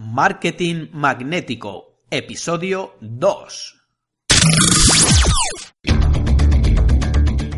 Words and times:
Marketing 0.00 0.90
Magnético, 0.92 2.02
episodio 2.08 2.94
2. 3.00 3.74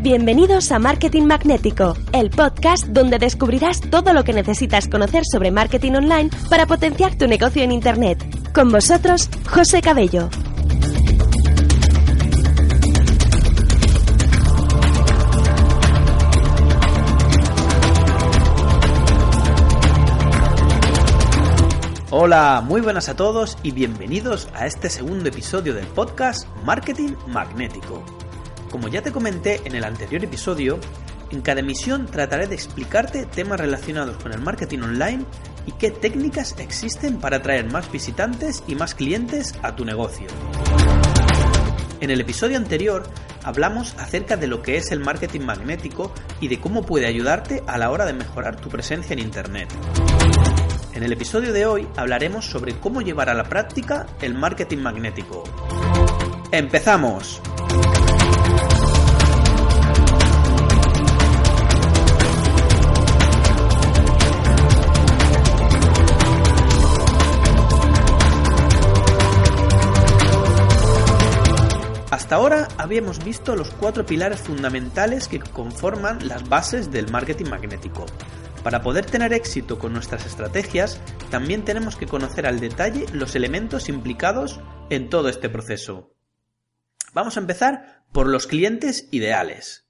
Bienvenidos 0.01 0.71
a 0.71 0.79
Marketing 0.79 1.25
Magnético, 1.27 1.93
el 2.13 2.31
podcast 2.31 2.87
donde 2.87 3.19
descubrirás 3.19 3.79
todo 3.81 4.13
lo 4.13 4.23
que 4.23 4.33
necesitas 4.33 4.87
conocer 4.87 5.21
sobre 5.23 5.51
marketing 5.51 5.91
online 5.91 6.31
para 6.49 6.65
potenciar 6.65 7.15
tu 7.15 7.27
negocio 7.27 7.61
en 7.61 7.73
Internet. 7.73 8.17
Con 8.55 8.71
vosotros, 8.71 9.29
José 9.47 9.83
Cabello. 9.83 10.27
Hola, 22.23 22.61
muy 22.63 22.81
buenas 22.81 23.09
a 23.09 23.15
todos 23.15 23.57
y 23.63 23.71
bienvenidos 23.71 24.47
a 24.53 24.67
este 24.67 24.91
segundo 24.91 25.27
episodio 25.29 25.73
del 25.73 25.87
podcast 25.87 26.47
Marketing 26.63 27.15
Magnético. 27.25 28.03
Como 28.69 28.89
ya 28.89 29.01
te 29.01 29.11
comenté 29.11 29.59
en 29.65 29.73
el 29.73 29.83
anterior 29.83 30.23
episodio, 30.23 30.77
en 31.31 31.41
cada 31.41 31.61
emisión 31.61 32.05
trataré 32.05 32.45
de 32.45 32.53
explicarte 32.53 33.25
temas 33.25 33.59
relacionados 33.59 34.17
con 34.17 34.33
el 34.33 34.39
marketing 34.39 34.81
online 34.81 35.25
y 35.65 35.71
qué 35.71 35.89
técnicas 35.89 36.55
existen 36.59 37.19
para 37.19 37.37
atraer 37.37 37.65
más 37.71 37.91
visitantes 37.91 38.63
y 38.67 38.75
más 38.75 38.93
clientes 38.93 39.55
a 39.63 39.75
tu 39.75 39.83
negocio. 39.83 40.27
En 42.01 42.09
el 42.09 42.19
episodio 42.19 42.57
anterior 42.57 43.03
hablamos 43.43 43.95
acerca 43.99 44.35
de 44.35 44.47
lo 44.47 44.63
que 44.63 44.75
es 44.75 44.91
el 44.91 45.01
marketing 45.01 45.41
magnético 45.41 46.11
y 46.39 46.47
de 46.47 46.59
cómo 46.59 46.81
puede 46.81 47.05
ayudarte 47.05 47.61
a 47.67 47.77
la 47.77 47.91
hora 47.91 48.07
de 48.07 48.13
mejorar 48.13 48.59
tu 48.59 48.69
presencia 48.69 49.13
en 49.13 49.19
Internet. 49.19 49.69
En 50.95 51.03
el 51.03 51.11
episodio 51.11 51.53
de 51.53 51.67
hoy 51.67 51.87
hablaremos 51.95 52.45
sobre 52.45 52.73
cómo 52.79 53.01
llevar 53.01 53.29
a 53.29 53.35
la 53.35 53.43
práctica 53.43 54.07
el 54.19 54.33
marketing 54.33 54.79
magnético. 54.79 55.43
¡Empezamos! 56.51 57.39
Hasta 72.21 72.35
ahora 72.35 72.67
habíamos 72.77 73.25
visto 73.25 73.55
los 73.55 73.71
cuatro 73.71 74.05
pilares 74.05 74.41
fundamentales 74.41 75.27
que 75.27 75.39
conforman 75.39 76.27
las 76.27 76.47
bases 76.47 76.91
del 76.91 77.09
marketing 77.09 77.49
magnético. 77.49 78.05
Para 78.63 78.83
poder 78.83 79.07
tener 79.07 79.33
éxito 79.33 79.79
con 79.79 79.91
nuestras 79.91 80.27
estrategias, 80.27 81.01
también 81.31 81.65
tenemos 81.65 81.95
que 81.95 82.05
conocer 82.05 82.45
al 82.45 82.59
detalle 82.59 83.07
los 83.11 83.35
elementos 83.35 83.89
implicados 83.89 84.59
en 84.91 85.09
todo 85.09 85.29
este 85.29 85.49
proceso. 85.49 86.13
Vamos 87.11 87.37
a 87.37 87.39
empezar 87.39 88.03
por 88.11 88.27
los 88.27 88.45
clientes 88.45 89.07
ideales. 89.09 89.89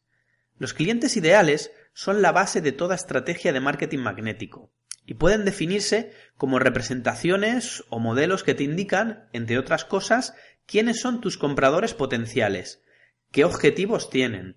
Los 0.58 0.74
clientes 0.74 1.18
ideales 1.18 1.72
son 1.94 2.22
la 2.22 2.32
base 2.32 2.62
de 2.62 2.72
toda 2.72 2.96
estrategia 2.96 3.52
de 3.52 3.59
marketing 3.59 4.00
magnético 4.00 4.72
y 5.06 5.16
pueden 5.16 5.44
definirse 5.44 6.14
como 6.38 6.59
representaciones 6.59 7.84
o 7.90 8.00
modelos 8.00 8.44
que 8.44 8.54
te 8.54 8.64
indican, 8.64 9.28
entre 9.34 9.58
otras 9.58 9.84
cosas, 9.84 10.34
quiénes 10.72 11.02
son 11.02 11.20
tus 11.20 11.38
compradores 11.38 11.94
potenciales, 11.94 12.82
qué 13.30 13.44
objetivos 13.44 14.10
tienen, 14.10 14.56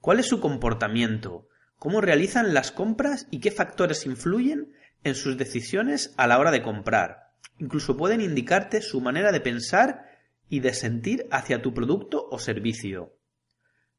cuál 0.00 0.18
es 0.18 0.26
su 0.26 0.40
comportamiento, 0.40 1.48
cómo 1.76 2.00
realizan 2.00 2.54
las 2.54 2.72
compras 2.72 3.26
y 3.30 3.40
qué 3.40 3.50
factores 3.50 4.06
influyen 4.06 4.72
en 5.04 5.14
sus 5.14 5.36
decisiones 5.36 6.14
a 6.16 6.26
la 6.26 6.38
hora 6.38 6.50
de 6.50 6.62
comprar. 6.62 7.34
Incluso 7.58 7.94
pueden 7.98 8.22
indicarte 8.22 8.80
su 8.80 9.02
manera 9.02 9.32
de 9.32 9.42
pensar 9.42 10.06
y 10.48 10.60
de 10.60 10.72
sentir 10.72 11.26
hacia 11.30 11.60
tu 11.60 11.74
producto 11.74 12.26
o 12.30 12.38
servicio. 12.38 13.14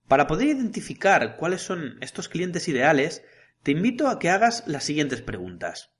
Para 0.07 0.25
poder 0.25 0.47
identificar 0.47 1.37
cuáles 1.37 1.61
son 1.61 1.99
estos 2.01 2.27
clientes 2.27 2.67
ideales, 2.69 3.23
te 3.61 3.69
invito 3.69 4.07
a 4.07 4.17
que 4.17 4.31
hagas 4.31 4.63
las 4.65 4.83
siguientes 4.83 5.21
preguntas. 5.21 5.91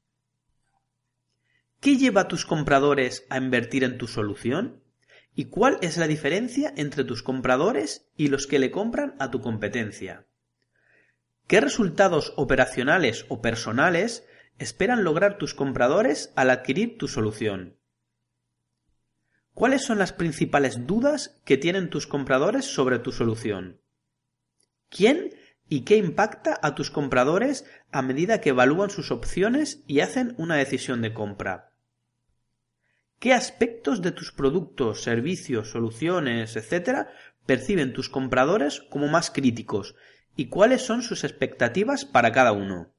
¿Qué 1.80 1.98
lleva 1.98 2.22
a 2.22 2.28
tus 2.28 2.48
compradores 2.48 3.28
a 3.30 3.38
invertir 3.38 3.84
en 3.84 4.00
tu 4.00 4.08
solución? 4.08 4.81
¿Y 5.34 5.46
cuál 5.46 5.78
es 5.82 5.98
la 5.98 6.08
diferencia 6.08 6.74
entre 6.76 7.04
tus 7.04 7.24
compradores 7.24 8.10
y 8.18 8.28
los 8.28 8.48
que 8.48 8.60
le 8.60 8.70
compran 8.70 9.16
a 9.20 9.32
tu 9.32 9.40
competencia? 9.42 10.26
¿Qué 11.48 11.62
resultados 11.62 12.34
operacionales 12.38 13.26
o 13.30 13.42
personales 13.42 14.26
esperan 14.60 15.04
lograr 15.04 15.38
tus 15.38 15.54
compradores 15.54 16.32
al 16.36 16.50
adquirir 16.50 16.98
tu 16.98 17.08
solución? 17.08 17.78
¿Cuáles 19.54 19.84
son 19.84 20.00
las 20.00 20.14
principales 20.14 20.86
dudas 20.88 21.40
que 21.46 21.58
tienen 21.58 21.90
tus 21.90 22.08
compradores 22.08 22.66
sobre 22.66 23.00
tu 23.00 23.12
solución? 23.12 23.82
¿Quién 24.90 25.36
y 25.68 25.82
qué 25.82 25.98
impacta 25.98 26.60
a 26.62 26.76
tus 26.76 26.92
compradores 26.92 27.66
a 27.92 28.02
medida 28.02 28.42
que 28.42 28.50
evalúan 28.50 28.90
sus 28.90 29.12
opciones 29.12 29.84
y 29.88 30.02
hacen 30.02 30.36
una 30.38 30.56
decisión 30.56 31.02
de 31.02 31.14
compra? 31.14 31.71
¿Qué 33.22 33.34
aspectos 33.36 34.02
de 34.02 34.12
tus 34.12 34.32
productos, 34.32 35.04
servicios, 35.04 35.70
soluciones, 35.70 36.56
etcétera, 36.56 37.14
perciben 37.46 37.94
tus 37.94 38.10
compradores 38.10 38.82
como 38.90 39.08
más 39.10 39.30
críticos 39.30 39.96
y 40.36 40.48
cuáles 40.48 40.82
son 40.82 41.04
sus 41.04 41.24
expectativas 41.24 42.04
para 42.04 42.32
cada 42.32 42.52
uno. 42.52 42.96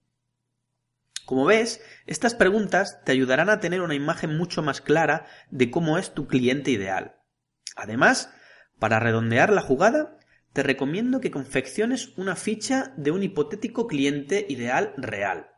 Como 1.27 1.45
ves, 1.45 1.83
estas 2.07 2.37
preguntas 2.37 3.03
te 3.05 3.11
ayudarán 3.11 3.51
a 3.51 3.59
tener 3.59 3.81
una 3.81 3.97
imagen 3.97 4.39
mucho 4.39 4.63
más 4.63 4.81
clara 4.81 5.27
de 5.51 5.73
cómo 5.73 5.99
es 5.99 6.15
tu 6.15 6.29
cliente 6.29 6.71
ideal. 6.71 7.17
Además, 7.75 8.33
para 8.79 9.01
redondear 9.01 9.53
la 9.53 9.61
jugada, 9.61 10.21
te 10.53 10.63
recomiendo 10.63 11.21
que 11.21 11.33
confecciones 11.33 12.17
una 12.17 12.37
ficha 12.37 12.95
de 12.97 13.11
un 13.11 13.25
hipotético 13.25 13.89
cliente 13.89 14.47
ideal 14.49 14.95
real. 14.97 15.49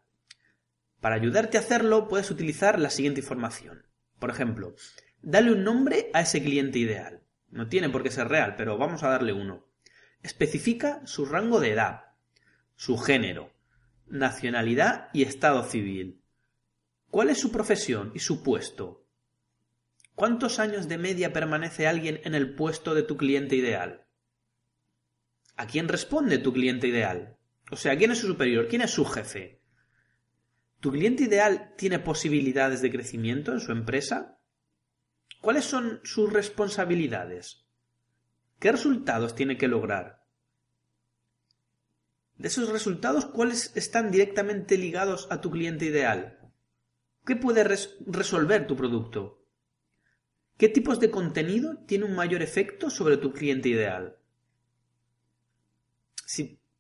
Para 1.03 1.17
ayudarte 1.17 1.59
a 1.59 1.61
hacerlo 1.61 2.09
puedes 2.09 2.31
utilizar 2.31 2.81
la 2.81 2.89
siguiente 2.89 3.21
información. 3.21 3.85
Por 4.25 4.31
ejemplo, 4.31 4.75
dale 5.21 5.53
un 5.53 5.65
nombre 5.65 6.09
a 6.15 6.23
ese 6.23 6.43
cliente 6.43 6.79
ideal. 6.79 7.21
No 7.51 7.69
tiene 7.69 7.91
por 7.91 8.03
qué 8.03 8.11
ser 8.11 8.27
real, 8.29 8.55
pero 8.57 8.79
vamos 8.79 9.03
a 9.03 9.11
darle 9.11 9.35
uno. 9.35 9.67
Especifica 10.23 11.03
su 11.05 11.27
rango 11.27 11.61
de 11.61 11.73
edad, 11.73 12.05
su 12.75 12.97
género, 12.97 13.53
nacionalidad 14.07 15.11
y 15.13 15.25
estado 15.25 15.63
civil. 15.65 16.23
¿Cuál 17.11 17.29
es 17.29 17.39
su 17.39 17.53
profesión 17.53 18.13
y 18.15 18.21
su 18.21 18.43
puesto? 18.43 19.07
¿Cuántos 20.15 20.59
años 20.59 20.89
de 20.89 20.97
media 20.97 21.35
permanece 21.35 21.87
alguien 21.87 22.23
en 22.25 22.35
el 22.35 22.55
puesto 22.55 22.95
de 22.95 23.03
tu 23.03 23.19
cliente 23.19 23.57
ideal? 23.57 24.07
¿A 25.55 25.67
quién 25.67 25.87
responde 25.87 26.39
tu 26.39 26.55
cliente 26.55 26.87
ideal? 26.89 27.37
O 27.71 27.77
sea, 27.77 27.95
¿quién 27.99 28.11
es 28.13 28.21
su 28.21 28.27
superior? 28.29 28.69
¿Quién 28.69 28.81
es 28.81 28.91
su 28.91 29.05
jefe? 29.05 29.61
¿Tu 30.85 30.93
cliente 30.93 31.23
ideal 31.23 31.73
tiene 31.79 31.99
posibilidades 31.99 32.83
de 32.83 32.91
crecimiento 32.91 33.53
en 33.53 33.61
su 33.61 33.73
empresa? 33.73 34.39
¿Cuáles 35.41 35.65
son 35.65 36.01
sus 36.05 36.31
responsabilidades? 36.31 37.65
¿Qué 38.59 38.71
resultados 38.71 39.35
tiene 39.35 39.57
que 39.57 39.67
lograr? 39.67 40.27
De 42.37 42.49
esos 42.49 42.69
resultados, 42.69 43.25
¿cuáles 43.25 43.75
están 43.77 44.11
directamente 44.11 44.77
ligados 44.77 45.27
a 45.31 45.41
tu 45.41 45.51
cliente 45.51 45.87
ideal? 45.87 46.53
¿Qué 47.25 47.35
puede 47.35 47.65
resolver 47.65 48.67
tu 48.67 48.77
producto? 48.77 49.43
¿Qué 50.59 50.69
tipos 50.69 51.01
de 51.01 51.11
contenido 51.11 51.79
tiene 51.87 52.05
un 52.05 52.15
mayor 52.15 52.43
efecto 52.43 52.91
sobre 52.91 53.17
tu 53.17 53.33
cliente 53.33 53.71
ideal? 53.71 54.19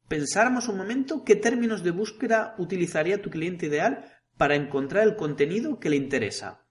Pensáramos 0.08 0.68
un 0.68 0.76
momento, 0.76 1.24
¿qué 1.24 1.36
términos 1.36 1.82
de 1.82 1.90
búsqueda 1.90 2.54
utilizaría 2.58 3.22
tu 3.22 3.30
cliente 3.30 3.66
ideal 3.66 4.04
para 4.36 4.54
encontrar 4.54 5.04
el 5.04 5.16
contenido 5.16 5.78
que 5.78 5.90
le 5.90 5.96
interesa? 5.96 6.66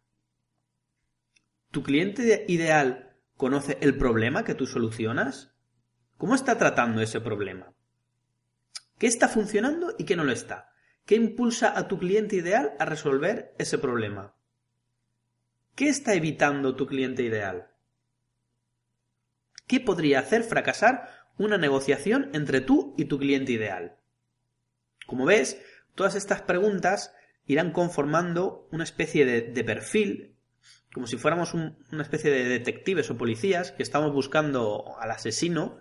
¿Tu 1.72 1.82
cliente 1.84 2.46
ideal 2.48 3.14
¿Conoce 3.38 3.78
el 3.82 3.98
problema 3.98 4.44
que 4.44 4.54
tú 4.54 4.68
solucionas? 4.68 5.54
¿Cómo 6.18 6.36
está 6.36 6.58
tratando 6.58 7.02
ese 7.02 7.20
problema? 7.20 7.74
¿Qué 8.98 9.08
está 9.08 9.28
funcionando 9.28 9.96
y 9.98 10.06
qué 10.06 10.16
no 10.16 10.24
lo 10.24 10.32
está? 10.32 10.72
¿Qué 11.06 11.16
impulsa 11.16 11.78
a 11.78 11.88
tu 11.88 11.98
cliente 11.98 12.36
ideal 12.36 12.74
a 12.80 12.86
resolver 12.86 13.56
ese 13.58 13.78
problema? 13.78 14.36
¿Qué 15.76 15.90
está 15.90 16.14
evitando 16.14 16.76
tu 16.76 16.86
cliente 16.86 17.24
ideal? 17.24 17.72
¿Qué 19.68 19.80
podría 19.80 20.20
hacer 20.20 20.44
fracasar 20.44 21.23
una 21.38 21.58
negociación 21.58 22.30
entre 22.34 22.62
tú 22.62 22.94
y 22.98 23.06
tu 23.06 23.18
cliente 23.18 23.52
ideal? 23.52 23.98
Como 25.06 25.26
ves, 25.26 25.62
todas 25.96 26.16
estas 26.16 26.42
preguntas 26.42 27.14
irán 27.46 27.72
conformando 27.72 28.68
una 28.72 28.84
especie 28.84 29.26
de, 29.26 29.64
perfil 29.64 30.34
como 30.94 31.08
si 31.08 31.18
fuéramos 31.18 31.54
una 31.56 32.04
especie 32.04 32.30
de 32.30 32.44
detectives 32.46 33.10
o 33.10 33.18
policías 33.18 33.72
que 33.72 33.82
estamos 33.82 34.14
buscando 34.14 34.96
al 35.00 35.10
asesino, 35.10 35.80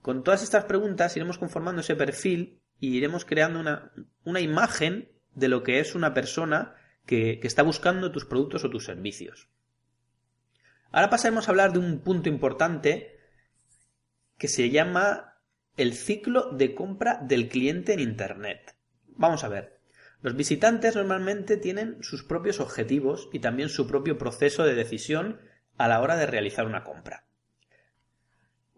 con 0.00 0.22
todas 0.22 0.44
estas 0.44 0.66
preguntas 0.66 1.16
iremos 1.16 1.36
conformando 1.36 1.80
ese 1.80 1.96
perfil 1.96 2.62
y 2.78 2.96
iremos 2.96 3.24
creando 3.24 3.58
una, 3.58 3.90
una 4.24 4.40
imagen 4.40 5.10
de 5.34 5.48
lo 5.48 5.64
que 5.64 5.80
es 5.80 5.96
una 5.96 6.14
persona 6.14 6.76
que, 7.06 7.40
que 7.40 7.48
está 7.48 7.64
buscando 7.64 8.12
tus 8.12 8.24
productos 8.24 8.64
o 8.64 8.70
tus 8.70 8.84
servicios. 8.84 9.48
Ahora 10.92 11.10
pasaremos 11.10 11.48
a 11.48 11.50
hablar 11.50 11.72
de 11.72 11.80
un 11.80 11.98
punto 11.98 12.28
importante 12.28 13.15
que 14.38 14.48
se 14.48 14.70
llama 14.70 15.40
el 15.76 15.94
ciclo 15.94 16.52
de 16.52 16.74
compra 16.74 17.20
del 17.22 17.48
cliente 17.48 17.92
en 17.92 18.00
Internet. 18.00 18.76
Vamos 19.08 19.44
a 19.44 19.48
ver. 19.48 19.80
Los 20.22 20.34
visitantes 20.34 20.96
normalmente 20.96 21.56
tienen 21.56 22.02
sus 22.02 22.24
propios 22.24 22.60
objetivos 22.60 23.28
y 23.32 23.40
también 23.40 23.68
su 23.68 23.86
propio 23.86 24.18
proceso 24.18 24.64
de 24.64 24.74
decisión 24.74 25.40
a 25.76 25.88
la 25.88 26.00
hora 26.00 26.16
de 26.16 26.26
realizar 26.26 26.66
una 26.66 26.84
compra. 26.84 27.26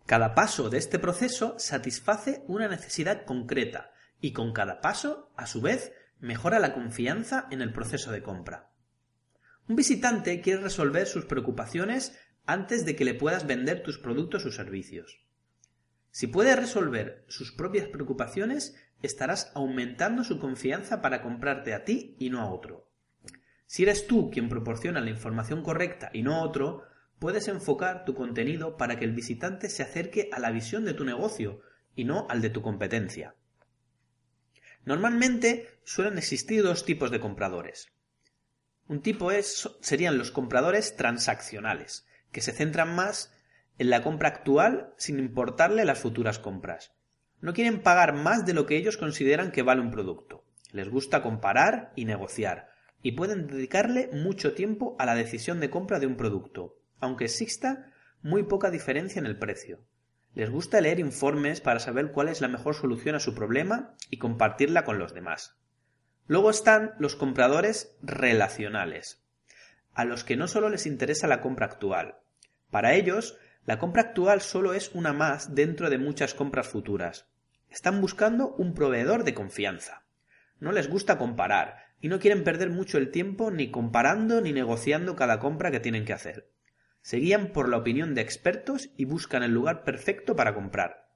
Cada 0.06 0.34
paso 0.34 0.70
de 0.70 0.78
este 0.78 0.98
proceso 0.98 1.58
satisface 1.58 2.42
una 2.48 2.66
necesidad 2.66 3.24
concreta 3.24 3.92
y 4.20 4.32
con 4.32 4.52
cada 4.52 4.80
paso, 4.80 5.32
a 5.36 5.46
su 5.46 5.60
vez, 5.60 5.92
mejora 6.18 6.58
la 6.58 6.74
confianza 6.74 7.46
en 7.50 7.62
el 7.62 7.72
proceso 7.72 8.10
de 8.10 8.22
compra. 8.22 8.70
Un 9.68 9.76
visitante 9.76 10.40
quiere 10.40 10.62
resolver 10.62 11.06
sus 11.06 11.26
preocupaciones 11.26 12.18
antes 12.46 12.84
de 12.86 12.96
que 12.96 13.04
le 13.04 13.14
puedas 13.14 13.46
vender 13.46 13.82
tus 13.82 13.98
productos 13.98 14.46
o 14.46 14.50
servicios. 14.50 15.20
Si 16.10 16.26
puede 16.26 16.56
resolver 16.56 17.24
sus 17.28 17.52
propias 17.52 17.86
preocupaciones, 17.88 18.76
estarás 19.02 19.52
aumentando 19.54 20.24
su 20.24 20.38
confianza 20.38 21.00
para 21.00 21.22
comprarte 21.22 21.74
a 21.74 21.84
ti 21.84 22.16
y 22.18 22.30
no 22.30 22.40
a 22.40 22.50
otro. 22.50 22.88
Si 23.66 23.82
eres 23.82 24.06
tú 24.06 24.30
quien 24.30 24.48
proporciona 24.48 25.00
la 25.00 25.10
información 25.10 25.62
correcta 25.62 26.10
y 26.12 26.22
no 26.22 26.42
otro, 26.42 26.84
puedes 27.18 27.48
enfocar 27.48 28.04
tu 28.04 28.14
contenido 28.14 28.76
para 28.76 28.98
que 28.98 29.04
el 29.04 29.12
visitante 29.12 29.68
se 29.68 29.82
acerque 29.82 30.30
a 30.32 30.38
la 30.38 30.50
visión 30.50 30.84
de 30.84 30.94
tu 30.94 31.04
negocio 31.04 31.60
y 31.94 32.04
no 32.04 32.26
al 32.30 32.40
de 32.40 32.50
tu 32.50 32.62
competencia. 32.62 33.34
Normalmente 34.84 35.68
suelen 35.84 36.16
existir 36.16 36.62
dos 36.62 36.84
tipos 36.84 37.10
de 37.10 37.20
compradores. 37.20 37.92
Un 38.86 39.02
tipo 39.02 39.32
es, 39.32 39.68
serían 39.82 40.16
los 40.16 40.30
compradores 40.30 40.96
transaccionales, 40.96 42.06
que 42.32 42.40
se 42.40 42.52
centran 42.52 42.94
más 42.94 43.34
en 43.78 43.90
la 43.90 44.02
compra 44.02 44.28
actual 44.28 44.92
sin 44.96 45.18
importarle 45.18 45.84
las 45.84 46.00
futuras 46.00 46.38
compras. 46.38 46.92
No 47.40 47.54
quieren 47.54 47.82
pagar 47.82 48.14
más 48.14 48.44
de 48.44 48.54
lo 48.54 48.66
que 48.66 48.76
ellos 48.76 48.96
consideran 48.96 49.52
que 49.52 49.62
vale 49.62 49.80
un 49.80 49.90
producto. 49.90 50.44
Les 50.72 50.88
gusta 50.88 51.22
comparar 51.22 51.92
y 51.94 52.04
negociar, 52.04 52.68
y 53.02 53.12
pueden 53.12 53.46
dedicarle 53.46 54.10
mucho 54.12 54.54
tiempo 54.54 54.96
a 54.98 55.06
la 55.06 55.14
decisión 55.14 55.60
de 55.60 55.70
compra 55.70 56.00
de 56.00 56.06
un 56.06 56.16
producto, 56.16 56.76
aunque 57.00 57.24
exista 57.24 57.92
muy 58.22 58.42
poca 58.42 58.70
diferencia 58.70 59.20
en 59.20 59.26
el 59.26 59.38
precio. 59.38 59.80
Les 60.34 60.50
gusta 60.50 60.80
leer 60.80 60.98
informes 60.98 61.60
para 61.60 61.80
saber 61.80 62.12
cuál 62.12 62.28
es 62.28 62.40
la 62.40 62.48
mejor 62.48 62.74
solución 62.74 63.14
a 63.14 63.20
su 63.20 63.34
problema 63.34 63.94
y 64.10 64.18
compartirla 64.18 64.84
con 64.84 64.98
los 64.98 65.14
demás. 65.14 65.56
Luego 66.26 66.50
están 66.50 66.94
los 66.98 67.16
compradores 67.16 67.96
relacionales, 68.02 69.24
a 69.94 70.04
los 70.04 70.24
que 70.24 70.36
no 70.36 70.46
solo 70.46 70.68
les 70.68 70.86
interesa 70.86 71.26
la 71.26 71.40
compra 71.40 71.66
actual. 71.66 72.18
Para 72.70 72.94
ellos, 72.94 73.38
la 73.68 73.78
compra 73.78 74.00
actual 74.00 74.40
solo 74.40 74.72
es 74.72 74.92
una 74.94 75.12
más 75.12 75.54
dentro 75.54 75.90
de 75.90 75.98
muchas 75.98 76.32
compras 76.32 76.66
futuras. 76.66 77.28
Están 77.68 78.00
buscando 78.00 78.54
un 78.54 78.72
proveedor 78.72 79.24
de 79.24 79.34
confianza. 79.34 80.06
No 80.58 80.72
les 80.72 80.88
gusta 80.88 81.18
comparar 81.18 81.76
y 82.00 82.08
no 82.08 82.18
quieren 82.18 82.44
perder 82.44 82.70
mucho 82.70 82.96
el 82.96 83.10
tiempo 83.10 83.50
ni 83.50 83.70
comparando 83.70 84.40
ni 84.40 84.54
negociando 84.54 85.16
cada 85.16 85.38
compra 85.38 85.70
que 85.70 85.80
tienen 85.80 86.06
que 86.06 86.14
hacer. 86.14 86.50
Se 87.02 87.18
guían 87.18 87.52
por 87.52 87.68
la 87.68 87.76
opinión 87.76 88.14
de 88.14 88.22
expertos 88.22 88.88
y 88.96 89.04
buscan 89.04 89.42
el 89.42 89.52
lugar 89.52 89.84
perfecto 89.84 90.34
para 90.34 90.54
comprar. 90.54 91.10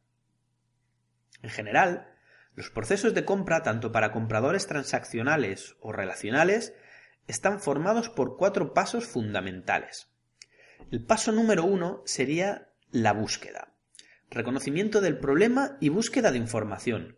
En 1.41 1.49
general, 1.49 2.13
los 2.55 2.69
procesos 2.69 3.15
de 3.15 3.25
compra, 3.25 3.63
tanto 3.63 3.93
para 3.93 4.13
compradores 4.13 4.67
transaccionales 4.67 5.77
o 5.81 5.91
relacionales, 5.91 6.75
están 7.27 7.61
formados 7.61 8.11
por 8.11 8.37
cuatro 8.37 8.75
pasos 8.75 9.07
fundamentales. 9.07 10.12
El 10.93 11.03
paso 11.03 11.33
número 11.33 11.65
uno 11.65 12.03
sería 12.05 12.69
la 12.91 13.15
búsqueda. 13.15 13.73
Reconocimiento 14.29 15.01
del 15.01 15.17
problema 15.17 15.79
y 15.81 15.89
búsqueda 15.89 16.31
de 16.31 16.37
información. 16.37 17.17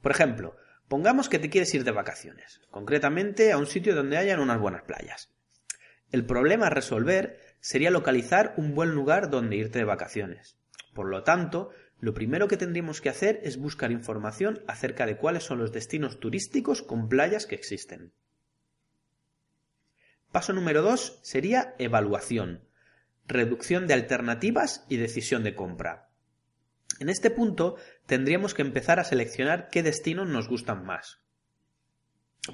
Por 0.00 0.10
ejemplo, 0.10 0.56
pongamos 0.88 1.28
que 1.28 1.38
te 1.38 1.50
quieres 1.50 1.74
ir 1.74 1.84
de 1.84 1.90
vacaciones, 1.90 2.62
concretamente 2.70 3.52
a 3.52 3.58
un 3.58 3.66
sitio 3.66 3.94
donde 3.94 4.16
hayan 4.16 4.40
unas 4.40 4.58
buenas 4.58 4.84
playas. 4.84 5.34
El 6.12 6.24
problema 6.24 6.68
a 6.68 6.70
resolver 6.70 7.38
sería 7.60 7.90
localizar 7.90 8.54
un 8.56 8.74
buen 8.74 8.94
lugar 8.94 9.28
donde 9.28 9.56
irte 9.56 9.80
de 9.80 9.84
vacaciones. 9.84 10.56
Por 10.94 11.10
lo 11.10 11.24
tanto, 11.24 11.68
lo 12.00 12.14
primero 12.14 12.48
que 12.48 12.56
tendríamos 12.56 13.02
que 13.02 13.10
hacer 13.10 13.38
es 13.42 13.58
buscar 13.58 13.92
información 13.92 14.64
acerca 14.66 15.04
de 15.04 15.18
cuáles 15.18 15.44
son 15.44 15.58
los 15.58 15.72
destinos 15.72 16.20
turísticos 16.20 16.80
con 16.80 17.10
playas 17.10 17.44
que 17.44 17.54
existen. 17.54 18.14
Paso 20.32 20.54
número 20.54 20.80
dos 20.80 21.20
sería 21.22 21.74
evaluación 21.78 22.66
reducción 23.28 23.86
de 23.86 23.94
alternativas 23.94 24.84
y 24.88 24.96
decisión 24.96 25.44
de 25.44 25.54
compra. 25.54 26.08
En 26.98 27.08
este 27.08 27.30
punto 27.30 27.76
tendríamos 28.06 28.54
que 28.54 28.62
empezar 28.62 28.98
a 28.98 29.04
seleccionar 29.04 29.68
qué 29.70 29.82
destinos 29.82 30.28
nos 30.28 30.48
gustan 30.48 30.84
más. 30.84 31.20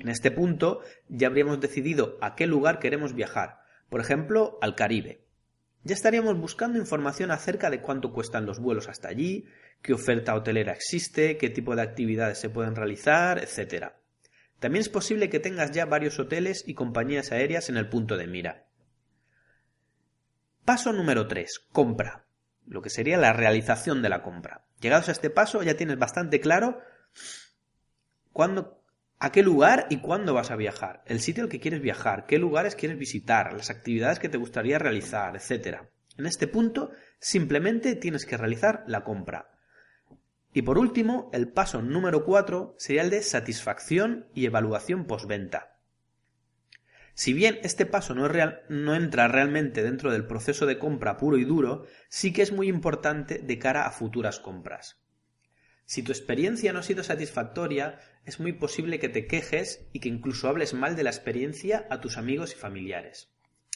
En 0.01 0.09
este 0.09 0.31
punto 0.31 0.81
ya 1.09 1.29
habríamos 1.29 1.61
decidido 1.61 2.19
a 2.21 2.35
qué 2.35 2.47
lugar 2.47 2.81
queremos 2.81 3.15
viajar, 3.15 3.61
por 3.89 4.01
ejemplo, 4.01 4.59
al 4.61 4.75
Caribe. 4.75 5.25
Ya 5.85 5.95
estaríamos 5.95 6.39
buscando 6.39 6.79
información 6.79 7.31
acerca 7.31 7.71
de 7.71 7.81
cuánto 7.81 8.13
cuestan 8.13 8.47
los 8.47 8.59
vuelos 8.59 8.89
hasta 8.89 9.09
allí, 9.09 9.47
qué 9.83 9.93
oferta 9.93 10.35
hotelera 10.35 10.73
existe, 10.73 11.37
qué 11.37 11.51
tipo 11.51 11.77
de 11.77 11.83
actividades 11.83 12.39
se 12.39 12.51
pueden 12.51 12.75
realizar, 12.75 13.39
etc. 13.39 13.93
También 14.59 14.81
es 14.81 14.89
posible 14.89 15.29
que 15.29 15.41
tengas 15.41 15.71
ya 15.71 15.85
varios 15.85 16.19
hoteles 16.19 16.65
y 16.67 16.75
compañías 16.75 17.33
aéreas 17.33 17.69
en 17.69 17.77
el 17.77 17.89
punto 17.89 18.17
de 18.17 18.27
mira. 18.27 18.67
Paso 20.65 20.95
número 20.95 21.29
3. 21.29 21.67
Compra. 21.73 22.25
Lo 22.67 22.81
que 22.81 22.89
sería 22.89 23.19
la 23.19 23.35
realización 23.35 24.01
de 24.01 24.09
la 24.09 24.23
compra. 24.23 24.65
Llegados 24.81 25.11
a 25.11 25.13
este 25.13 25.29
paso 25.29 25.63
ya 25.63 25.77
tienes 25.77 25.99
bastante 25.99 26.41
claro 26.41 26.81
cuándo, 28.33 28.81
a 29.19 29.31
qué 29.31 29.43
lugar 29.43 29.87
y 29.91 29.99
cuándo 29.99 30.33
vas 30.33 30.51
a 30.51 30.57
viajar, 30.57 31.03
el 31.05 31.21
sitio 31.21 31.45
al 31.45 31.51
que 31.51 31.61
quieres 31.61 31.83
viajar, 31.83 32.25
qué 32.25 32.39
lugares 32.39 32.77
quieres 32.77 32.99
visitar, 32.99 33.53
las 33.53 33.69
actividades 33.69 34.19
que 34.19 34.31
te 34.31 34.39
gustaría 34.39 34.79
realizar, 34.79 35.37
etc. 35.37 35.83
En 36.17 36.25
este 36.25 36.47
punto 36.47 36.93
simplemente 37.19 37.95
tienes 37.95 38.25
que 38.25 38.39
realizar 38.39 38.85
la 38.87 39.05
compra. 39.05 39.51
Y 40.55 40.63
por 40.63 40.79
último, 40.79 41.29
el 41.35 41.49
paso 41.49 41.83
número 41.83 42.25
4 42.25 42.75
sería 42.79 43.03
el 43.03 43.11
de 43.11 43.23
satisfacción 43.23 44.29
y 44.33 44.47
evaluación 44.47 45.05
postventa. 45.05 45.74
Si 47.15 47.33
bien 47.33 47.61
este 47.63 47.87
paso 47.87 48.15
no, 48.15 48.29
no, 48.69 48.95
entra 48.95 49.29
realmente 49.29 49.83
dentro 49.85 50.11
del 50.11 50.27
proceso 50.27 50.67
de 50.67 50.79
compra 50.79 51.17
puro 51.17 51.39
y 51.39 51.45
duro, 51.45 51.87
sí 52.09 52.33
que 52.33 52.43
es 52.43 52.51
muy 52.51 52.69
importante 52.69 53.39
de 53.39 53.59
cara 53.59 53.87
a 53.87 53.93
futuras 53.93 54.41
compras. 54.41 55.01
Si 55.87 56.03
tu 56.03 56.11
experiencia 56.11 56.73
no 56.73 56.81
ha 56.81 56.83
sido 56.83 57.05
satisfactoria, 57.05 58.01
es 58.25 58.41
muy 58.41 58.53
posible 58.53 58.99
que 58.99 59.09
te 59.09 59.27
quejes 59.27 59.87
y 59.93 60.01
que 60.01 60.09
incluso 60.09 60.49
hables 60.49 60.75
mal 60.75 60.97
de 60.97 61.05
la 61.05 61.11
experiencia 61.11 61.87
a 61.89 62.01
tus 62.01 62.17
amigos 62.17 62.53
y 62.53 62.57
familiares. 62.57 63.33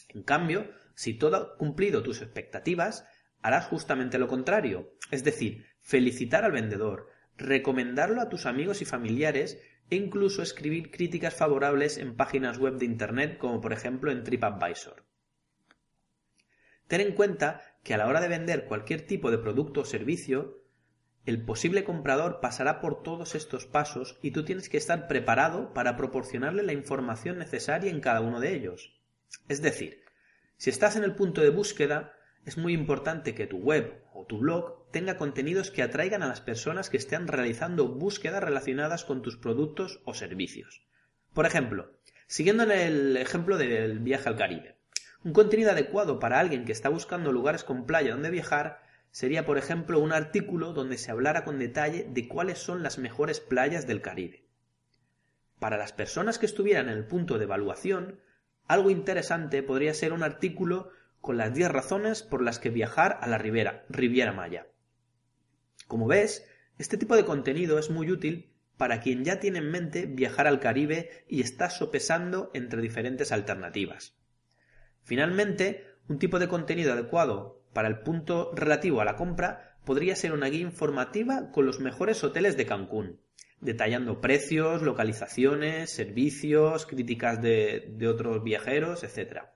En 0.09 0.23
cambio, 0.23 0.71
si 0.95 1.15
todo 1.15 1.37
ha 1.37 1.57
cumplido 1.57 2.03
tus 2.03 2.23
expectativas, 2.23 3.05
harás 3.41 3.67
justamente 3.67 4.19
lo 4.19 4.27
contrario, 4.27 4.95
es 5.11 5.23
decir, 5.23 5.67
felicitar 5.81 6.45
al 6.45 6.53
vendedor, 6.53 7.09
recomendarlo 7.37 8.21
a 8.21 8.29
tus 8.29 8.47
amigos 8.47 8.83
y 8.83 8.85
familiares 8.85 9.61
e 9.91 9.97
incluso 9.97 10.43
escribir 10.43 10.91
críticas 10.91 11.35
favorables 11.35 11.99
en 11.99 12.17
páginas 12.17 12.59
web 12.59 12.75
de 12.77 12.85
Internet 12.85 13.39
como 13.39 13.61
por 13.61 13.73
ejemplo 13.73 14.11
en 14.11 14.25
TripAdvisor. 14.25 15.05
Ten 16.87 17.01
en 17.01 17.13
cuenta 17.13 17.63
que 17.83 17.95
a 17.95 17.99
la 17.99 18.07
hora 18.07 18.21
de 18.21 18.29
vender 18.29 18.65
cualquier 18.65 19.07
tipo 19.07 19.31
de 19.31 19.39
producto 19.39 19.83
o 19.83 19.85
servicio, 19.85 20.63
el 21.27 21.45
posible 21.45 21.85
comprador 21.85 22.41
pasará 22.41 22.81
por 22.81 23.03
todos 23.03 23.35
estos 23.35 23.67
pasos 23.67 24.19
y 24.23 24.31
tú 24.31 24.45
tienes 24.45 24.71
que 24.71 24.79
estar 24.79 25.09
preparado 25.09 25.75
para 25.75 25.97
proporcionarle 25.97 26.63
la 26.63 26.73
información 26.73 27.39
necesaria 27.39 27.91
en 27.91 28.01
cada 28.01 28.23
uno 28.23 28.41
de 28.41 28.55
ellos. 28.55 28.99
Es 29.49 29.61
decir, 29.61 30.05
si 30.57 30.71
estás 30.71 30.97
en 30.97 31.05
el 31.05 31.15
punto 31.15 31.43
de 31.43 31.51
búsqueda, 31.51 32.15
es 32.49 32.57
muy 32.57 32.73
importante 32.73 33.35
que 33.35 33.47
tu 33.47 33.59
web 33.59 34.03
o 34.13 34.25
tu 34.25 34.39
blog 34.39 34.91
tenga 34.91 35.19
contenidos 35.19 35.71
que 35.71 35.83
atraigan 35.83 36.23
a 36.23 36.29
las 36.29 36.41
personas 36.41 36.89
que 36.89 36.97
estén 36.97 37.29
realizando 37.29 37.89
búsquedas 37.89 38.43
relacionadas 38.43 39.05
con 39.05 39.21
tus 39.21 39.37
productos 39.37 40.01
o 40.05 40.15
servicios. 40.15 40.83
Por 41.35 41.45
ejemplo, 41.45 41.93
siguiendo 42.27 42.63
en 42.63 42.71
el 42.71 43.17
ejemplo 43.19 43.59
del 43.59 43.99
viaje 43.99 44.29
al 44.29 44.37
Caribe, 44.37 44.77
un 45.25 45.33
contenido 45.35 45.71
adecuado 45.73 46.19
para 46.19 46.41
alguien 46.41 46.65
que 46.65 46.73
está 46.73 46.89
buscando 46.89 47.33
lugares 47.33 47.65
con 47.65 47.85
playa 47.85 48.13
donde 48.13 48.31
viajar 48.31 48.81
sería, 49.11 49.45
por 49.45 49.59
ejemplo, 49.59 50.01
un 50.01 50.13
artículo 50.13 50.73
donde 50.73 50.97
se 50.97 51.11
hablara 51.11 51.45
con 51.45 51.59
detalle 51.59 52.07
de 52.09 52.29
cuáles 52.29 52.59
son 52.59 52.83
las 52.83 52.99
mejores 52.99 53.41
playas 53.41 53.87
del 53.87 54.01
Caribe. 54.01 54.45
Para 55.59 55.77
las 55.77 55.93
personas 55.93 56.39
que 56.39 56.47
estuvieran 56.47 56.89
en 56.89 56.97
el 56.97 57.05
punto 57.05 57.37
de 57.37 57.45
evaluación, 57.45 58.21
algo 58.67 58.91
interesante 58.91 59.63
podría 59.63 59.93
ser 59.93 60.13
un 60.13 60.23
artículo 60.23 60.93
con 61.21 61.37
las 61.37 61.55
10 61.55 61.71
razones 61.71 62.23
por 62.23 62.43
las 62.43 62.59
que 62.59 62.71
viajar 62.71 63.19
a 63.21 63.27
la 63.27 63.39
Riviera, 63.39 63.85
Riviera 63.89 64.33
Maya. 64.33 64.67
Como 65.87 66.07
ves, 66.07 66.47
este 66.79 66.97
tipo 66.97 67.17
de 67.17 67.25
contenido 67.25 67.79
es 67.79 67.91
muy 67.91 68.11
útil 68.11 68.53
para 68.77 69.01
quien 69.01 69.25
ya 69.25 69.41
tiene 69.41 69.59
en 69.59 69.71
mente 69.71 70.07
viajar 70.07 70.47
al 70.47 70.61
Caribe 70.61 71.25
y 71.29 71.41
está 71.41 71.69
sopesando 71.69 72.51
entre 72.55 72.81
diferentes 72.81 73.33
alternativas. 73.33 74.17
Finalmente, 75.03 75.85
un 76.09 76.19
tipo 76.19 76.39
de 76.39 76.49
contenido 76.49 76.93
adecuado 76.93 77.63
para 77.73 77.89
el 77.89 78.01
punto 78.01 78.53
relativo 78.55 79.01
a 79.01 79.05
la 79.05 79.17
compra 79.17 79.77
podría 79.85 80.17
ser 80.17 80.33
una 80.33 80.49
guía 80.49 80.61
informativa 80.61 81.51
con 81.51 81.67
los 81.67 81.81
mejores 81.81 82.23
hoteles 82.23 82.57
de 82.57 82.67
Cancún, 82.67 83.21
detallando 83.61 84.21
precios, 84.21 84.83
localizaciones, 84.83 85.91
servicios, 85.91 86.87
críticas 86.87 87.43
de, 87.43 87.93
de 87.97 88.09
otros 88.09 88.43
viajeros, 88.45 89.03
etc. 89.03 89.49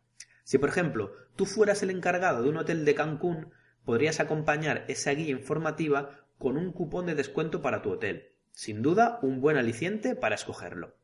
Si, 0.45 0.59
por 0.59 0.69
ejemplo, 0.69 1.13
tú 1.37 1.47
fueras 1.47 1.83
el 1.83 1.91
encargado 1.91 2.43
de 2.43 2.49
un 2.49 2.57
hotel 2.57 2.85
de 2.85 2.95
Cancún, 2.95 3.53
podrías 3.85 4.21
acompañar 4.21 4.85
esa 4.89 5.13
guía 5.13 5.31
informativa 5.31 6.27
con 6.39 6.57
un 6.57 6.73
cupón 6.73 7.07
de 7.07 7.15
descuento 7.15 7.63
para 7.63 7.83
tu 7.83 7.91
hotel. 7.91 8.33
Sin 8.51 8.83
duda, 8.83 9.19
un 9.23 9.41
buen 9.41 9.57
aliciente 9.57 10.15
para 10.15 10.35
escogerlo. 10.35 10.97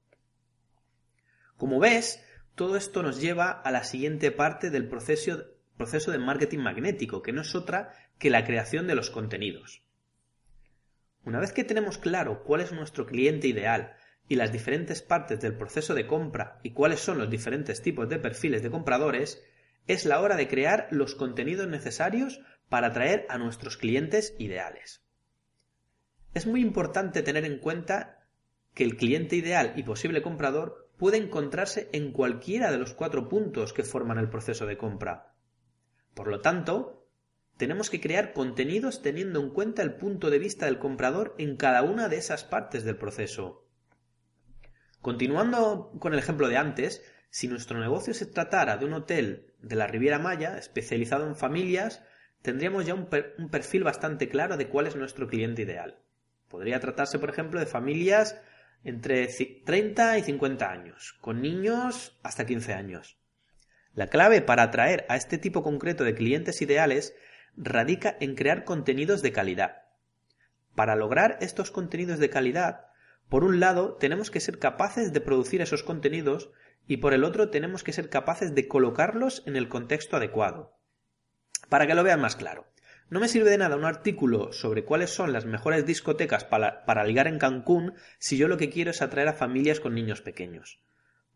Como 1.56 1.80
ves, 1.80 2.22
todo 2.54 2.76
esto 2.76 3.02
nos 3.02 3.20
lleva 3.20 3.50
a 3.50 3.70
la 3.70 3.84
siguiente 3.84 4.30
parte 4.30 4.70
del 4.70 4.88
proceso, 4.88 5.44
proceso 5.76 6.10
de 6.10 6.18
marketing 6.18 6.58
magnético, 6.58 7.22
que 7.22 7.32
no 7.32 7.42
es 7.42 7.54
otra 7.54 7.92
que 8.18 8.30
la 8.30 8.44
creación 8.44 8.86
de 8.86 8.94
los 8.94 9.10
contenidos. 9.10 9.82
Una 11.24 11.40
vez 11.40 11.52
que 11.52 11.64
tenemos 11.64 11.98
claro 11.98 12.42
cuál 12.42 12.60
es 12.60 12.72
nuestro 12.72 13.06
cliente 13.06 13.48
ideal 13.48 13.94
y 14.28 14.36
las 14.36 14.52
diferentes 14.52 15.02
partes 15.02 15.40
del 15.40 15.56
proceso 15.56 15.94
de 15.94 16.06
compra 16.06 16.60
y 16.62 16.70
cuáles 16.70 17.00
son 17.00 17.18
los 17.18 17.30
diferentes 17.30 17.82
tipos 17.82 18.08
de 18.08 18.18
perfiles 18.18 18.62
de 18.62 18.70
compradores, 18.70 19.42
es 19.86 20.04
la 20.04 20.20
hora 20.20 20.36
de 20.36 20.48
crear 20.48 20.86
los 20.90 21.14
contenidos 21.14 21.66
necesarios 21.66 22.40
para 22.68 22.88
atraer 22.88 23.26
a 23.30 23.38
nuestros 23.38 23.78
clientes 23.78 24.34
ideales. 24.38 25.02
Es 26.34 26.46
muy 26.46 26.60
importante 26.60 27.22
tener 27.22 27.46
en 27.46 27.58
cuenta 27.58 28.26
que 28.74 28.84
el 28.84 28.96
cliente 28.96 29.34
ideal 29.34 29.72
y 29.76 29.82
posible 29.82 30.22
comprador 30.22 30.90
puede 30.98 31.16
encontrarse 31.16 31.88
en 31.92 32.12
cualquiera 32.12 32.70
de 32.70 32.78
los 32.78 32.92
cuatro 32.92 33.28
puntos 33.28 33.72
que 33.72 33.82
forman 33.82 34.18
el 34.18 34.28
proceso 34.28 34.66
de 34.66 34.76
compra. 34.76 35.34
Por 36.14 36.28
lo 36.28 36.40
tanto, 36.40 37.08
tenemos 37.56 37.88
que 37.88 38.00
crear 38.00 38.32
contenidos 38.32 39.00
teniendo 39.00 39.40
en 39.40 39.50
cuenta 39.50 39.82
el 39.82 39.94
punto 39.94 40.28
de 40.30 40.38
vista 40.38 40.66
del 40.66 40.78
comprador 40.78 41.34
en 41.38 41.56
cada 41.56 41.82
una 41.82 42.08
de 42.08 42.18
esas 42.18 42.44
partes 42.44 42.84
del 42.84 42.96
proceso. 42.96 43.67
Continuando 45.00 45.92
con 45.98 46.12
el 46.12 46.18
ejemplo 46.18 46.48
de 46.48 46.56
antes, 46.56 47.04
si 47.30 47.48
nuestro 47.48 47.78
negocio 47.78 48.14
se 48.14 48.26
tratara 48.26 48.76
de 48.76 48.84
un 48.84 48.94
hotel 48.94 49.54
de 49.60 49.76
la 49.76 49.86
Riviera 49.86 50.18
Maya 50.18 50.58
especializado 50.58 51.26
en 51.26 51.36
familias, 51.36 52.02
tendríamos 52.42 52.86
ya 52.86 52.94
un, 52.94 53.06
perfil 53.06 53.84
bastante 53.84 54.28
claro 54.28 54.56
de 54.56 54.68
cuál 54.68 54.86
es 54.86 54.96
nuestro 54.96 55.28
cliente 55.28 55.62
ideal. 55.62 55.98
Podría 56.48 56.80
tratarse, 56.80 57.18
por 57.18 57.30
ejemplo, 57.30 57.60
de 57.60 57.66
familias 57.66 58.40
entre 58.84 59.26
30 59.26 60.18
y 60.18 60.22
50 60.22 60.70
años, 60.70 61.16
con 61.20 61.42
niños 61.42 62.18
hasta 62.22 62.46
15 62.46 62.74
años. 62.74 63.18
La 63.94 64.06
clave 64.06 64.40
para 64.40 64.62
atraer 64.62 65.04
a 65.08 65.16
este 65.16 65.38
tipo 65.38 65.62
concreto 65.62 66.04
de 66.04 66.14
clientes 66.14 66.62
ideales 66.62 67.14
radica 67.56 68.16
en 68.20 68.34
crear 68.34 68.64
contenidos 68.64 69.22
de 69.22 69.32
calidad. 69.32 69.82
Para 70.74 70.94
lograr 70.94 71.38
estos 71.40 71.70
contenidos 71.72 72.20
de 72.20 72.30
calidad, 72.30 72.87
por 73.28 73.44
un 73.44 73.60
lado 73.60 73.94
tenemos 73.94 74.30
que 74.30 74.40
ser 74.40 74.58
capaces 74.58 75.12
de 75.12 75.20
producir 75.20 75.60
esos 75.60 75.82
contenidos 75.82 76.50
y 76.86 76.98
por 76.98 77.12
el 77.12 77.24
otro 77.24 77.50
tenemos 77.50 77.84
que 77.84 77.92
ser 77.92 78.08
capaces 78.08 78.54
de 78.54 78.66
colocarlos 78.66 79.42
en 79.46 79.56
el 79.56 79.68
contexto 79.68 80.16
adecuado. 80.16 80.78
Para 81.68 81.86
que 81.86 81.94
lo 81.94 82.02
vean 82.02 82.20
más 82.20 82.36
claro, 82.36 82.66
no 83.10 83.20
me 83.20 83.28
sirve 83.28 83.50
de 83.50 83.58
nada 83.58 83.76
un 83.76 83.84
artículo 83.84 84.52
sobre 84.52 84.84
cuáles 84.84 85.10
son 85.10 85.32
las 85.32 85.46
mejores 85.46 85.86
discotecas 85.86 86.44
para, 86.44 87.04
ligar 87.04 87.26
en 87.26 87.38
Cancún 87.38 87.94
si 88.18 88.36
yo 88.36 88.48
lo 88.48 88.56
que 88.56 88.70
quiero 88.70 88.90
es 88.90 89.02
atraer 89.02 89.28
a 89.28 89.34
familias 89.34 89.80
con 89.80 89.94
niños 89.94 90.22
pequeños. 90.22 90.80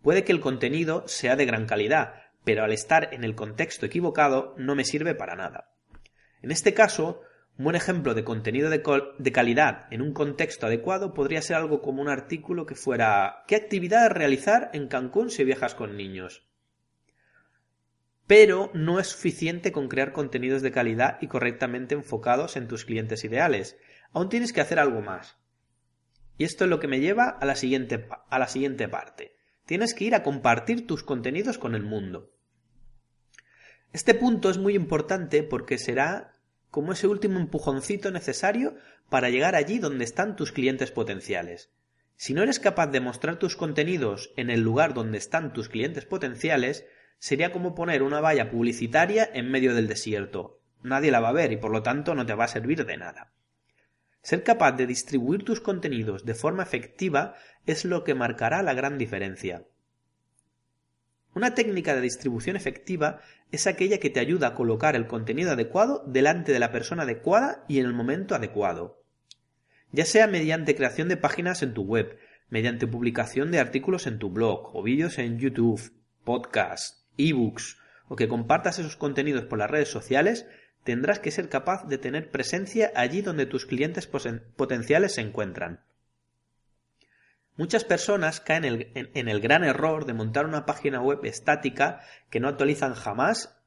Puede 0.02 0.24
que 0.24 0.32
el 0.32 0.40
contenido 0.40 1.04
sea 1.06 1.36
de 1.36 1.46
gran 1.46 1.66
calidad, 1.66 2.14
pero 2.44 2.64
al 2.64 2.72
estar 2.72 3.14
en 3.14 3.24
el 3.24 3.34
contexto 3.34 3.86
equivocado 3.86 4.54
no 4.58 4.74
me 4.74 4.84
sirve 4.84 5.14
para 5.14 5.36
nada. 5.36 5.72
En 6.42 6.50
este 6.50 6.74
caso, 6.74 7.20
un 7.58 7.64
buen 7.64 7.76
ejemplo 7.76 8.14
de 8.14 8.24
contenido 8.24 8.70
de, 8.70 8.82
calidad 9.32 9.86
en 9.90 10.00
un 10.00 10.12
contexto 10.12 10.66
adecuado 10.66 11.12
podría 11.12 11.42
ser 11.42 11.56
algo 11.56 11.82
como 11.82 12.00
un 12.00 12.08
artículo 12.08 12.64
que 12.64 12.74
fuera 12.74 13.44
¿Qué 13.46 13.56
actividad 13.56 14.10
realizar 14.10 14.70
en 14.72 14.88
Cancún 14.88 15.30
si 15.30 15.44
viajas 15.44 15.74
con 15.74 15.96
niños? 15.96 16.48
Pero 18.26 18.70
no 18.72 18.98
es 18.98 19.08
suficiente 19.08 19.70
con 19.70 19.88
crear 19.88 20.12
contenidos 20.12 20.62
de 20.62 20.72
calidad 20.72 21.18
y 21.20 21.26
correctamente 21.26 21.94
enfocados 21.94 22.56
en 22.56 22.68
tus 22.68 22.86
clientes 22.86 23.24
ideales. 23.24 23.76
Aún 24.12 24.30
tienes 24.30 24.54
que 24.54 24.62
hacer 24.62 24.78
algo 24.78 25.02
más. 25.02 25.36
Y 26.38 26.44
esto 26.44 26.64
es 26.64 26.70
lo 26.70 26.80
que 26.80 26.88
me 26.88 27.00
lleva 27.00 27.28
a 27.28 27.44
la 27.44 27.56
siguiente, 27.56 28.08
a 28.30 28.38
la 28.38 28.48
siguiente 28.48 28.88
parte. 28.88 29.36
Tienes 29.66 29.92
que 29.92 30.04
ir 30.04 30.14
a 30.14 30.22
compartir 30.22 30.86
tus 30.86 31.02
contenidos 31.02 31.58
con 31.58 31.74
el 31.74 31.82
mundo. 31.82 32.32
Este 33.92 34.14
punto 34.14 34.48
es 34.48 34.56
muy 34.56 34.74
importante 34.74 35.42
porque 35.42 35.76
será 35.76 36.31
como 36.72 36.92
ese 36.92 37.06
último 37.06 37.38
empujoncito 37.38 38.10
necesario 38.10 38.76
para 39.10 39.28
llegar 39.28 39.54
allí 39.56 39.78
donde 39.78 40.04
están 40.04 40.36
tus 40.36 40.52
clientes 40.52 40.90
potenciales. 40.90 41.70
Si 42.16 42.32
no 42.32 42.42
eres 42.42 42.58
capaz 42.58 42.86
de 42.86 43.00
mostrar 43.00 43.36
tus 43.38 43.56
contenidos 43.56 44.32
en 44.38 44.48
el 44.48 44.62
lugar 44.62 44.94
donde 44.94 45.18
están 45.18 45.52
tus 45.52 45.68
clientes 45.68 46.06
potenciales, 46.06 46.86
sería 47.18 47.52
como 47.52 47.74
poner 47.74 48.02
una 48.02 48.22
valla 48.22 48.50
publicitaria 48.50 49.28
en 49.34 49.50
medio 49.50 49.74
del 49.74 49.86
desierto. 49.86 50.60
Nadie 50.82 51.10
la 51.10 51.20
va 51.20 51.28
a 51.28 51.32
ver 51.32 51.52
y 51.52 51.58
por 51.58 51.72
lo 51.72 51.82
tanto 51.82 52.14
no 52.14 52.24
te 52.24 52.32
va 52.32 52.44
a 52.44 52.48
servir 52.48 52.86
de 52.86 52.96
nada. 52.96 53.34
Ser 54.22 54.42
capaz 54.42 54.72
de 54.72 54.86
distribuir 54.86 55.44
tus 55.44 55.60
contenidos 55.60 56.24
de 56.24 56.34
forma 56.34 56.62
efectiva 56.62 57.34
es 57.66 57.84
lo 57.84 58.02
que 58.02 58.14
marcará 58.14 58.62
la 58.62 58.72
gran 58.72 58.96
diferencia. 58.96 59.66
Una 61.34 61.54
técnica 61.54 61.94
de 61.94 62.00
distribución 62.00 62.56
efectiva 62.56 63.20
es 63.52 63.66
aquella 63.66 63.98
que 63.98 64.10
te 64.10 64.18
ayuda 64.18 64.48
a 64.48 64.54
colocar 64.54 64.96
el 64.96 65.06
contenido 65.06 65.52
adecuado 65.52 66.02
delante 66.06 66.52
de 66.52 66.58
la 66.58 66.72
persona 66.72 67.02
adecuada 67.02 67.64
y 67.68 67.78
en 67.78 67.86
el 67.86 67.92
momento 67.92 68.34
adecuado. 68.34 69.04
Ya 69.92 70.06
sea 70.06 70.26
mediante 70.26 70.74
creación 70.74 71.08
de 71.08 71.18
páginas 71.18 71.62
en 71.62 71.74
tu 71.74 71.82
web, 71.82 72.18
mediante 72.48 72.86
publicación 72.86 73.50
de 73.50 73.60
artículos 73.60 74.06
en 74.06 74.18
tu 74.18 74.30
blog 74.30 74.74
o 74.74 74.82
vídeos 74.82 75.18
en 75.18 75.38
YouTube, 75.38 75.92
podcast, 76.24 77.06
ebooks 77.18 77.78
o 78.08 78.16
que 78.16 78.26
compartas 78.26 78.78
esos 78.78 78.96
contenidos 78.96 79.44
por 79.44 79.58
las 79.58 79.70
redes 79.70 79.88
sociales, 79.88 80.46
tendrás 80.82 81.18
que 81.18 81.30
ser 81.30 81.50
capaz 81.50 81.86
de 81.86 81.98
tener 81.98 82.30
presencia 82.30 82.90
allí 82.94 83.20
donde 83.20 83.46
tus 83.46 83.66
clientes 83.66 84.06
potenciales 84.56 85.14
se 85.14 85.20
encuentran. 85.20 85.80
Muchas 87.56 87.84
personas 87.84 88.40
caen 88.40 88.64
en 88.94 89.28
el 89.28 89.40
gran 89.40 89.62
error 89.62 90.06
de 90.06 90.14
montar 90.14 90.46
una 90.46 90.64
página 90.64 91.02
web 91.02 91.20
estática 91.24 92.00
que 92.30 92.40
no 92.40 92.48
actualizan 92.48 92.94
jamás 92.94 93.58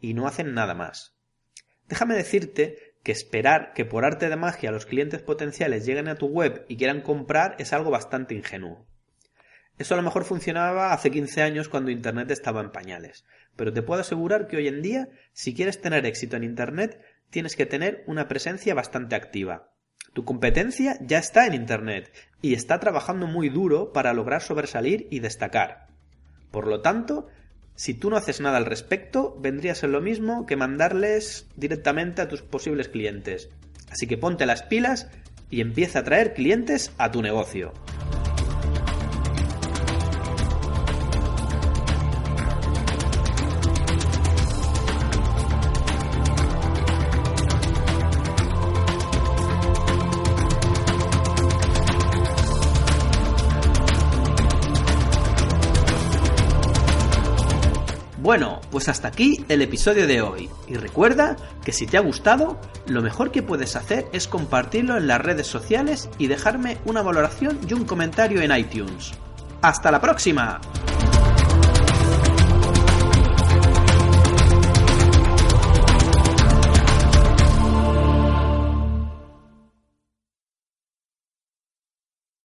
y 0.00 0.14
no 0.14 0.26
hacen 0.26 0.52
nada 0.52 0.74
más. 0.74 1.16
Déjame 1.88 2.14
decirte 2.14 2.94
que 3.02 3.12
esperar 3.12 3.72
que 3.74 3.84
por 3.84 4.04
arte 4.04 4.28
de 4.28 4.36
magia 4.36 4.70
los 4.70 4.86
clientes 4.86 5.22
potenciales 5.22 5.86
lleguen 5.86 6.08
a 6.08 6.16
tu 6.16 6.26
web 6.26 6.66
y 6.68 6.76
quieran 6.76 7.00
comprar 7.00 7.56
es 7.58 7.72
algo 7.72 7.90
bastante 7.90 8.34
ingenuo. 8.34 8.86
Eso 9.78 9.94
a 9.94 9.96
lo 9.96 10.02
mejor 10.02 10.24
funcionaba 10.24 10.92
hace 10.92 11.10
15 11.10 11.40
años 11.40 11.70
cuando 11.70 11.90
Internet 11.90 12.30
estaba 12.30 12.60
en 12.60 12.70
pañales, 12.70 13.24
pero 13.56 13.72
te 13.72 13.80
puedo 13.80 14.02
asegurar 14.02 14.46
que 14.46 14.58
hoy 14.58 14.68
en 14.68 14.82
día, 14.82 15.08
si 15.32 15.54
quieres 15.54 15.80
tener 15.80 16.04
éxito 16.04 16.36
en 16.36 16.44
Internet, 16.44 17.00
tienes 17.30 17.56
que 17.56 17.64
tener 17.64 18.04
una 18.06 18.28
presencia 18.28 18.74
bastante 18.74 19.16
activa. 19.16 19.70
Tu 20.12 20.24
competencia 20.24 20.98
ya 21.00 21.18
está 21.18 21.46
en 21.46 21.54
Internet 21.54 22.10
y 22.42 22.54
está 22.54 22.80
trabajando 22.80 23.26
muy 23.26 23.48
duro 23.48 23.92
para 23.92 24.12
lograr 24.12 24.42
sobresalir 24.42 25.06
y 25.10 25.20
destacar. 25.20 25.86
Por 26.50 26.66
lo 26.66 26.80
tanto, 26.80 27.28
si 27.76 27.94
tú 27.94 28.10
no 28.10 28.16
haces 28.16 28.40
nada 28.40 28.56
al 28.56 28.66
respecto, 28.66 29.36
vendría 29.40 29.72
a 29.72 29.76
ser 29.76 29.90
lo 29.90 30.00
mismo 30.00 30.46
que 30.46 30.56
mandarles 30.56 31.46
directamente 31.56 32.22
a 32.22 32.28
tus 32.28 32.42
posibles 32.42 32.88
clientes. 32.88 33.48
Así 33.90 34.06
que 34.06 34.18
ponte 34.18 34.46
las 34.46 34.62
pilas 34.62 35.08
y 35.48 35.60
empieza 35.60 36.00
a 36.00 36.04
traer 36.04 36.34
clientes 36.34 36.92
a 36.98 37.10
tu 37.10 37.22
negocio. 37.22 37.72
Bueno, 58.30 58.60
pues 58.70 58.88
hasta 58.88 59.08
aquí 59.08 59.44
el 59.48 59.60
episodio 59.60 60.06
de 60.06 60.22
hoy. 60.22 60.48
Y 60.68 60.76
recuerda 60.76 61.34
que 61.64 61.72
si 61.72 61.88
te 61.88 61.96
ha 61.96 62.00
gustado, 62.00 62.60
lo 62.86 63.02
mejor 63.02 63.32
que 63.32 63.42
puedes 63.42 63.74
hacer 63.74 64.08
es 64.12 64.28
compartirlo 64.28 64.96
en 64.96 65.08
las 65.08 65.20
redes 65.20 65.48
sociales 65.48 66.08
y 66.16 66.28
dejarme 66.28 66.78
una 66.84 67.02
valoración 67.02 67.58
y 67.68 67.74
un 67.74 67.84
comentario 67.84 68.40
en 68.40 68.56
iTunes. 68.56 69.14
¡Hasta 69.62 69.90
la 69.90 70.00
próxima! 70.00 70.60